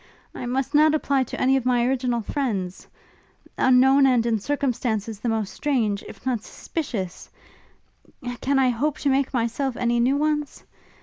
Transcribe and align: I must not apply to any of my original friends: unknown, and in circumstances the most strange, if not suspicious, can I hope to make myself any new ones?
I 0.33 0.47
must 0.47 0.73
not 0.73 0.95
apply 0.95 1.25
to 1.25 1.39
any 1.39 1.55
of 1.57 1.63
my 1.67 1.85
original 1.85 2.21
friends: 2.21 2.87
unknown, 3.55 4.07
and 4.07 4.25
in 4.25 4.39
circumstances 4.39 5.19
the 5.19 5.29
most 5.29 5.53
strange, 5.53 6.01
if 6.07 6.25
not 6.25 6.41
suspicious, 6.41 7.29
can 8.41 8.57
I 8.57 8.69
hope 8.69 8.97
to 9.01 9.09
make 9.11 9.31
myself 9.31 9.77
any 9.77 9.99
new 9.99 10.17
ones? 10.17 10.63